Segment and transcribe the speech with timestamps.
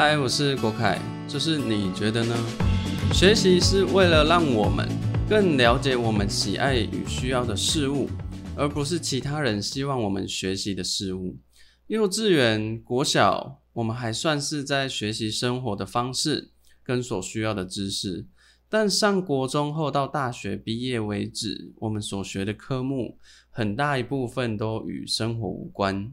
[0.00, 2.32] 嗨，我是国凯，就是你觉得呢？
[3.12, 4.88] 学习是为了让我们
[5.28, 8.08] 更了解我们喜爱与需要的事物，
[8.56, 11.36] 而不是其他人希望我们学习的事物。
[11.88, 16.52] 幼稚园、国小，我们还算是在学习生活的方式
[16.84, 18.24] 跟所需要的知识，
[18.68, 23.18] 但上国中后到大学毕业为止，我们所学的科目
[23.50, 26.12] 很大一部分都与生活无关。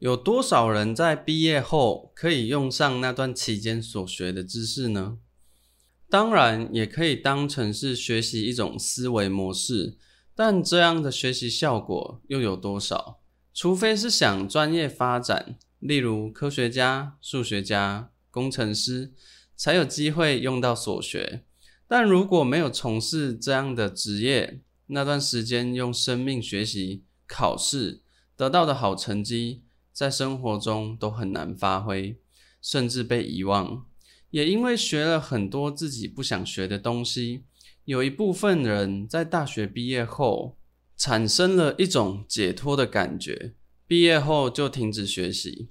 [0.00, 5.18] 有多少人在毕业后可以用上那段期间所学的知识呢？
[6.08, 9.98] 当然，也可以当成是学习一种思维模式，
[10.34, 13.20] 但这样的学习效果又有多少？
[13.52, 19.12] 除非是想专业发展，例如科学家、数学家、工程师，
[19.54, 21.44] 才有机会用到所学。
[21.86, 28.00] 但如果没有从事这样的职业，那段时间用生命学习、考试
[28.34, 29.64] 得到的好成绩。
[29.92, 32.18] 在生活中都很难发挥，
[32.60, 33.86] 甚至被遗忘。
[34.30, 37.42] 也因为学了很多自己不想学的东西，
[37.84, 40.56] 有一部分人在大学毕业后
[40.96, 43.54] 产生了一种解脱的感觉，
[43.86, 45.68] 毕业后就停止学习。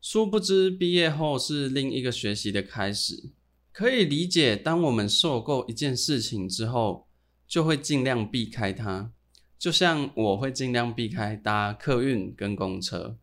[0.00, 3.32] 殊不知，毕业后是另一个学习的开始。
[3.70, 7.06] 可以理解，当我们受够一件事情之后，
[7.46, 9.12] 就会尽量避开它。
[9.58, 13.18] 就像我会尽量避开搭客运跟公车。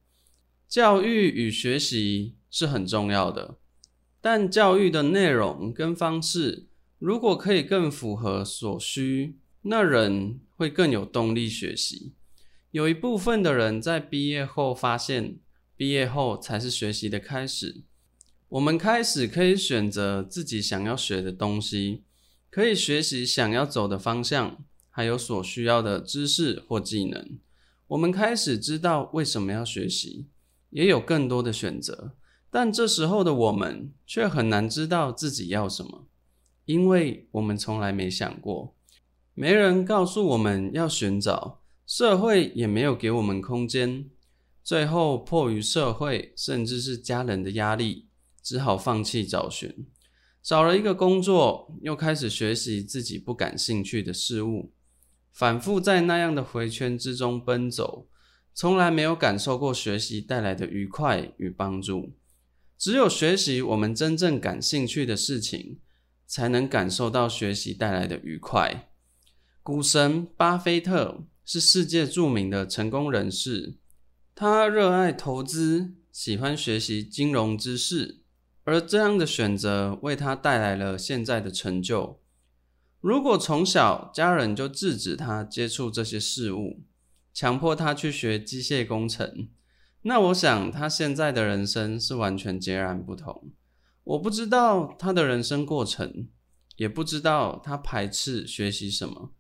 [0.67, 3.57] 教育与学习是很重要的，
[4.19, 6.67] 但教育的内容跟方式
[6.99, 12.11] 如果可以更符合所需，那人会更有动力学习。
[12.71, 15.37] 有一部分的人在毕业后发现，
[15.77, 17.83] 毕业后才是学习的开始。
[18.49, 22.03] 我们开始可以选择自己想要学的东西，
[22.49, 27.39] 可以学习想要走的方向，还有所需要的知识或技能。
[27.87, 30.27] 我们开始知道为什么要学习。
[30.69, 32.13] 也有更多的选择，
[32.49, 36.07] 但这时候的我们却很难知道自己要什么，
[36.65, 38.75] 因为我们从来没想过，
[39.33, 44.09] 没人告诉我们要寻找，社会也没有给我们空间，
[44.63, 48.07] 最后迫于社会甚至是家人的压力，
[48.43, 49.87] 只好放弃找寻，
[50.43, 54.73] 找了一个工作，又开始学习自己不感兴趣的事物，
[55.31, 58.07] 反复在那样的回圈之中奔走。
[58.59, 62.13] 从来没有感受过学习带来的愉快与帮助，
[62.75, 65.77] 只有学习我们真正感兴趣的事情，
[66.25, 68.89] 才能感受到学习带来的愉快。
[69.61, 73.75] 股神巴菲特是世界著名的成功人士，
[74.33, 78.21] 他热爱投资，喜欢学习金融知识，
[78.63, 82.19] 而这样的选择为他带来了现在的成就。
[83.01, 86.81] 如果从小家人就制止他接触这些事物，
[87.37, 89.49] 强迫他去学机械工程，
[90.01, 93.51] 那我想他现在的人生是完全截然不同。
[94.03, 96.29] 我不知道他的人生过程，
[96.77, 99.35] 也不知道他排斥学习什么。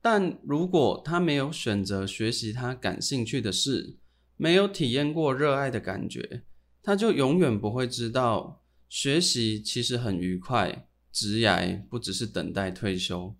[0.00, 3.98] 但如果他没有选择学习他感兴趣的事，
[4.38, 6.44] 没有体验过热爱的感觉，
[6.82, 13.36] 他就永远不会知道学习其实很愉快，职涯不只是等待退休。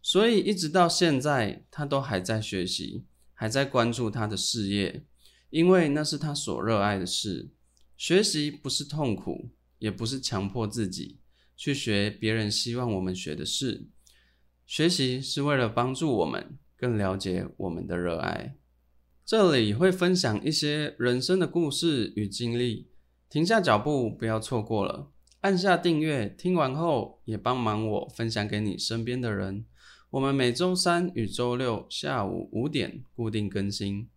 [0.00, 3.04] 所以一直到现在，他都还在学习。
[3.40, 5.02] 还在关注他的事业，
[5.48, 7.48] 因为那是他所热爱的事。
[7.96, 11.20] 学习不是痛苦，也不是强迫自己
[11.56, 13.88] 去学别人希望我们学的事。
[14.66, 18.56] 学习是为了帮助我们更了解我们的热爱。
[19.24, 22.90] 这里会分享一些人生的故事与经历，
[23.30, 25.10] 停下脚步，不要错过了。
[25.40, 29.64] 按下订阅，听完后也帮忙我分享给你身边的人。
[30.10, 34.08] 我们每周三与周六下午五点固定更新。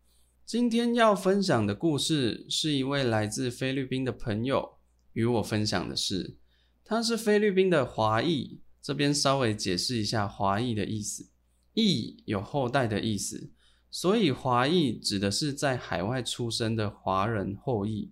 [0.43, 4.77] 今天要分享的故事是一位来自菲律宾的朋友
[5.11, 6.35] 与我分享的事。
[6.83, 11.29] 他是菲律宾的华裔，这边稍微解释一下华裔的意思。
[11.75, 13.51] 裔有后代的意思，
[13.91, 18.11] 所以华裔指的是在海外出生的华人后裔。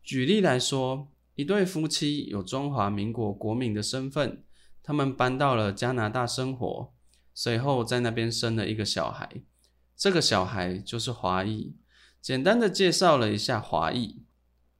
[0.00, 4.44] 举例来说，一对夫妻有中华民国国民的身份，
[4.80, 6.92] 他们搬到了加拿大生活。
[7.38, 9.42] 随后在那边生了一个小孩，
[9.94, 11.76] 这个小孩就是华裔。
[12.22, 14.24] 简单的介绍了一下华裔。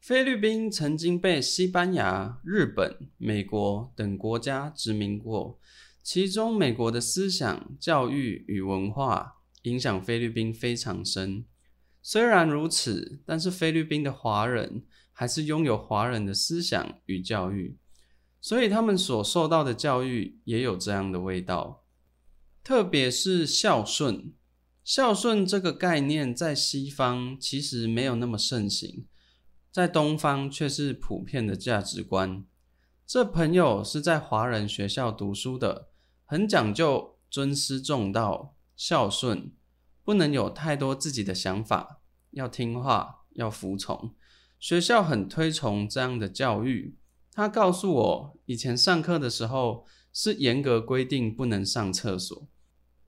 [0.00, 5.60] 菲律宾曾经被西班牙、日本、美国等国家殖民过，
[6.02, 11.44] 其中美国的思想、教育与文化影响菲律宾非常深。
[12.00, 17.76] 虽然如此，但是菲律宾的华人还是拥有华人的思想与教育，
[18.40, 21.82] 所以他们所受到的教育也有这样的味道。
[22.66, 24.32] 特别是孝顺，
[24.82, 29.06] 孝顺这个概念在西方其实没有那么盛行。
[29.70, 32.44] 在东方却是普遍的价值观。
[33.06, 35.90] 这朋友是在华人学校读书的，
[36.24, 39.52] 很讲究尊师重道、孝顺，
[40.02, 42.00] 不能有太多自己的想法，
[42.32, 44.12] 要听话，要服从。
[44.58, 46.96] 学校很推崇这样的教育。
[47.30, 52.48] 他告诉我，以前上课的时候是严格规定不能上厕所，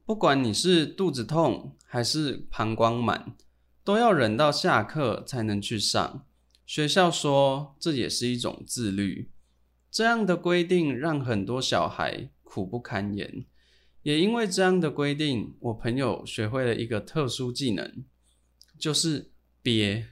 [0.09, 3.37] 不管你是肚子痛还是膀胱满，
[3.85, 6.25] 都要忍到下课才能去上。
[6.65, 9.31] 学校说这也是一种自律。
[9.91, 13.45] 这样的规定让很多小孩苦不堪言。
[14.03, 18.03] 也因为这样的规定，我朋友学会了一个特殊技能，
[18.79, 20.09] 就是憋。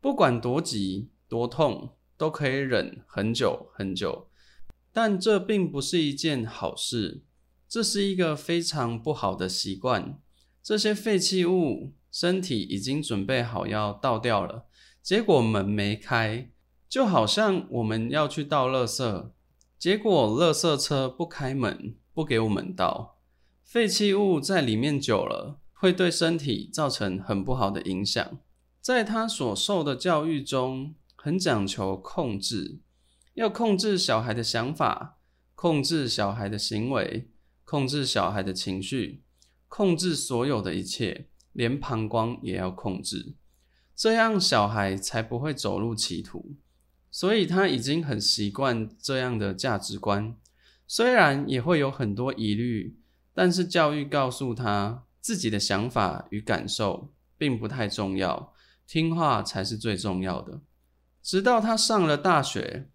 [0.00, 4.28] 不管多急多痛，都可以忍很久很久。
[4.92, 7.24] 但这并不是一件好事，
[7.70, 10.18] 这是一个非常不好的习惯。
[10.60, 14.66] 这些废弃物，身体已经准备好要倒掉了，
[15.00, 16.50] 结果门没开，
[16.88, 19.30] 就好像我们要去倒垃圾，
[19.78, 23.20] 结果垃圾车不开门，不给我们倒。
[23.62, 28.40] 废弃物在里面久了，会对身体造成很不好的影响。
[28.80, 32.80] 在他所受的教育中，很讲求控制，
[33.34, 35.20] 要控制小孩的想法，
[35.54, 37.30] 控制小孩的行为，
[37.70, 39.22] 控制小孩的情绪，
[39.68, 43.36] 控制所有的一切，连膀胱也要控制，
[43.94, 46.56] 这样小孩才不会走入歧途。
[47.12, 50.34] 所以他已经很习惯这样的价值观，
[50.88, 52.98] 虽然也会有很多疑虑，
[53.32, 58.52] 但是教育告诉他，自己的想法与感受并不太重要。
[58.84, 60.60] 听话才是最重要的。
[61.22, 62.88] 直到他上了大学，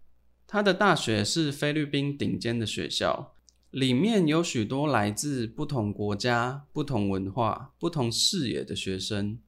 [0.46, 3.32] 他的大学是菲律宾顶尖的学校，
[3.76, 9.38] 里面有许多来自不同国家、不同文化、不同视野的学生。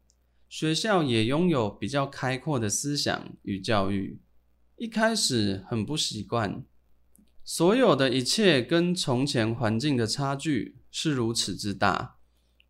[0.50, 4.20] 学校也拥有比较开阔的思想与教育。
[4.76, 6.62] 一开始很不习惯，
[7.42, 12.18] 所有的一切跟从前环境的差距是如此之大。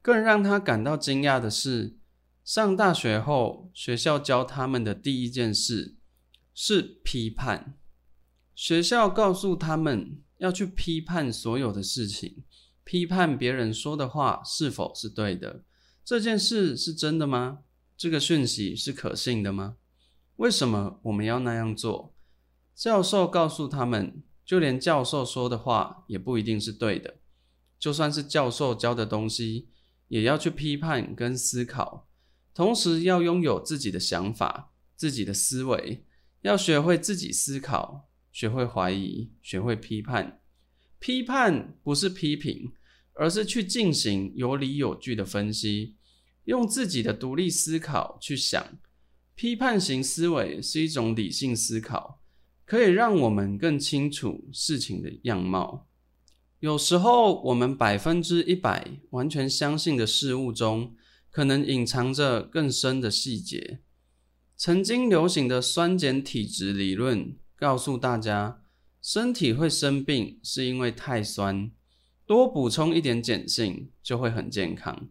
[0.01, 1.97] 更让他感到惊讶的是。
[2.45, 5.97] 上大学后，学校教他们的第一件事
[6.55, 7.77] 是批判。
[8.55, 12.43] 学校告诉他们要去批判所有的事情，
[12.83, 15.63] 批判别人说的话是否是对的。
[16.05, 17.61] 这件事是真的吗？
[17.97, 19.77] 这个讯息是可信的吗？
[20.37, 22.15] 为什么我们要那样做？
[22.75, 27.17] 教授告诉他们，就连教授说的话也不一定是对的。
[27.79, 29.69] 就算是教授教的东西，
[30.09, 32.09] 也要去批判跟思考。
[32.55, 36.05] 同时要拥有自己的想法、自己的思维，
[36.41, 38.08] 要学会自己思考，
[38.39, 40.41] 学会怀疑，学会批判。
[41.01, 42.71] 批判不是批评，
[43.15, 45.97] 而是去进行有理有据的分析，
[46.45, 48.65] 用自己的独立思考去想。
[49.35, 52.21] 批判型思维是一种理性思考，
[52.65, 55.89] 可以让我们更清楚事情的样貌。
[56.61, 60.95] 有时候，我们百分之一百完全相信的事物中，
[61.29, 63.81] 可能隐藏着更深的细节。
[64.57, 68.63] 曾经流行的酸碱体质理论告诉大家，
[69.03, 71.73] 身体会生病是因为太酸，
[72.25, 75.09] 多补充一点碱性就会很健康。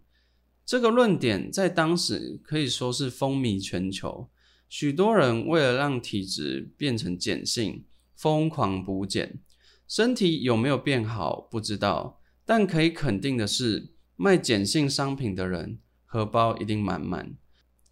[0.65, 4.29] 这个论点在当时可以说是风靡全球，
[4.69, 7.83] 许多人为了让体质变成碱性，
[8.15, 9.39] 疯狂补碱。
[9.85, 15.79] 身体有没有变好不知道，但可以肯定的是，卖碱性商品的人。
[16.05, 17.35] 荷包一定满满。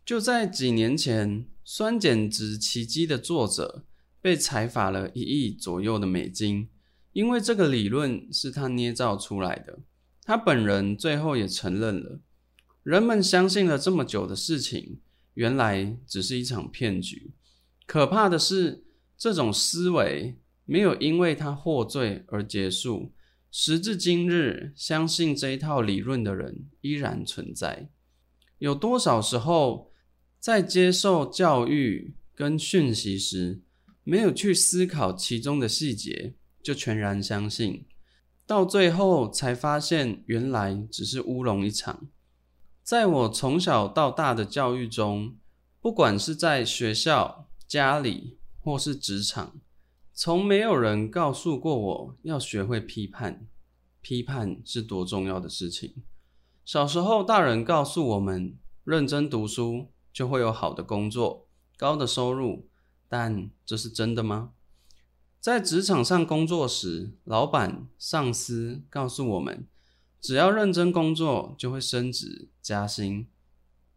[0.05, 3.83] 就在几年前，酸碱值奇迹的作者
[4.25, 6.67] 被裁罚了一亿左右的美金，
[7.13, 9.77] 因为这个理论是他捏造出来的。
[10.23, 12.19] 他本人最后也承认了，
[12.81, 14.99] 人们相信了这么久的事情，
[15.35, 17.33] 原来只是一场骗局。
[17.85, 23.13] 可怕的是，这种思维没有因为他获罪而结束。
[23.51, 27.91] 时至今日，相信这一套理论的人依然存在。
[28.57, 29.91] 有多少时候，
[30.39, 33.61] 在接受教育跟讯息时，
[34.05, 37.85] 没有去思考其中的细节，就全然相信，
[38.45, 42.07] 到最后才发现原来只是乌龙一场。
[42.83, 45.35] 在我从小到大的教育中，
[45.81, 49.59] 不管是在学校、家里或是职场，
[50.13, 53.47] 从没有人告诉过我要学会批判，
[54.01, 55.95] 批判是多重要的事情。
[56.63, 62.67] 小时候，大人告诉我们，认真读书就会有好的工作、高的收入，
[63.17, 64.51] 但这是真的吗？
[65.39, 69.65] 在职场上工作时，老板、上司告诉我们，
[70.19, 73.27] 只要认真工作就会升职加薪，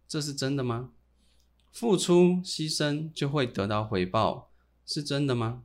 [0.06, 0.90] 这是真的吗？
[1.72, 4.52] 付出牺牲就会得到回报，
[4.86, 5.64] 是真的吗？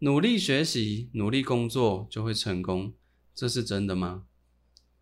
[0.00, 2.92] 努力学习、努力工作就会成功，
[3.34, 4.24] 这是真的吗？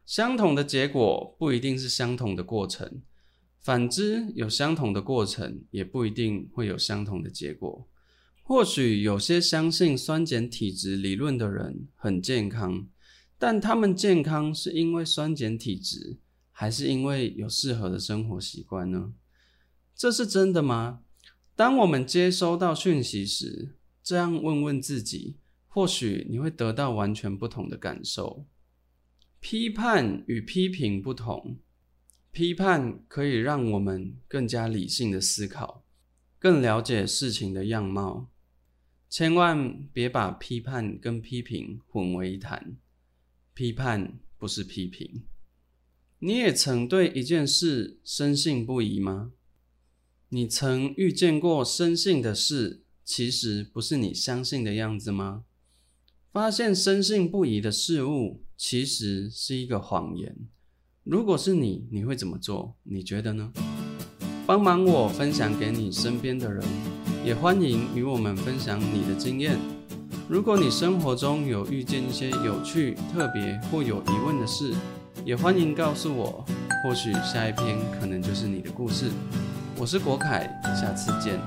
[0.06, 3.02] 相同的结果不一定是相同的过程，
[3.62, 7.88] 反之，有相同的过程也不一定会有相同的结果。
[8.42, 12.88] 或许有些相信酸碱体质理论的人很健康，
[13.38, 16.18] 但他们健康是因为酸碱体质，
[16.50, 19.12] 还是因为有适合的生活习惯呢？
[19.94, 21.02] 这是真的吗？
[21.54, 25.36] 当我们接收到讯息时，这样问问自己，
[25.68, 28.44] 或许你会得到完全不同的感受。
[29.38, 31.58] 批判与批评不同，
[32.32, 35.84] 批判可以让我们更加理性的思考，
[36.38, 38.30] 更了解事情的样貌。
[39.10, 42.78] 千万别把批判跟批评混为一谈，
[43.52, 45.24] 批判不是批评。
[46.20, 49.32] 你也曾对一件事深信不疑吗？
[50.30, 55.44] 你曾遇见过深信的事，其实不是你相信的样子吗？
[56.32, 60.48] 发现深信不疑的事物，其实是一个谎言。
[61.04, 62.76] 如果是你，你会怎么做？
[62.84, 63.52] 你觉得呢？
[64.46, 66.62] 帮忙我分享给你身边的人。
[67.24, 69.58] 也欢迎与我们分享你的经验。
[70.28, 74.72] 如果你生活中有遇见一些有趣、特别或有疑问的事，
[75.24, 76.44] 也欢迎告诉我。
[76.84, 79.10] 或许下一篇可能就是你的故事。
[79.76, 80.48] 我是国凯，
[80.80, 81.40] 下次见。